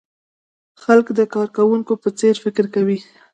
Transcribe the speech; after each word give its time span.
خلک 0.83 1.07
د 1.19 1.21
کارکوونکو 1.35 1.93
په 2.03 2.09
څېر 2.19 2.35
فکر 2.43 2.65
کوي. 2.75 2.99